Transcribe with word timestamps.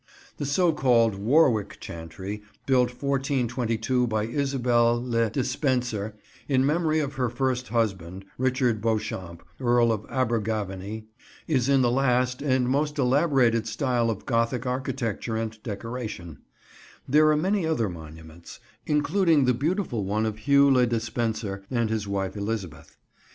[Picture: 0.01 0.13
High 0.15 0.17
Street, 0.17 0.45
Tewkesbury] 0.47 0.47
The 0.47 0.53
so 0.53 0.73
called 0.81 1.15
"Warwick" 1.15 1.77
chantry, 1.79 2.43
built 2.65 2.89
1422 3.03 4.07
by 4.07 4.23
Isabel 4.25 4.99
le 4.99 5.29
Despencer 5.29 6.13
in 6.49 6.65
memory 6.65 6.99
of 6.99 7.13
her 7.13 7.29
first 7.29 7.67
husband, 7.67 8.25
Richard 8.39 8.81
Beauchamp, 8.81 9.43
Earl 9.59 9.91
of 9.91 10.07
Abergavenny, 10.09 11.05
is 11.47 11.69
in 11.69 11.83
the 11.83 11.91
last, 11.91 12.41
and 12.41 12.67
most 12.67 12.97
elaborated 12.97 13.67
style 13.67 14.09
of 14.09 14.25
Gothic 14.25 14.65
architecture 14.65 15.37
and 15.37 15.61
decoration. 15.61 16.39
There 17.07 17.29
are 17.29 17.37
many 17.37 17.67
other 17.67 17.87
monuments: 17.87 18.59
including 18.87 19.45
the 19.45 19.53
beautiful 19.53 20.03
one 20.03 20.25
of 20.25 20.39
Hugh 20.39 20.71
le 20.71 20.87
Despencer 20.87 21.61
and 21.69 21.91
his 21.91 22.07
wife 22.07 22.35
Elizabeth. 22.35 22.97